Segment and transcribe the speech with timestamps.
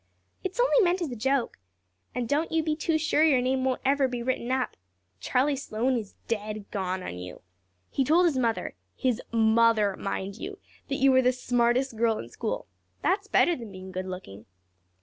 [0.43, 1.59] "It's only meant as a joke.
[2.15, 4.75] And don't you be too sure your name won't ever be written up.
[5.19, 7.43] Charlie Sloane is dead gone on you.
[7.91, 12.29] He told his mother his mother, mind you that you were the smartest girl in
[12.29, 12.65] school.
[13.03, 14.47] That's better than being good looking."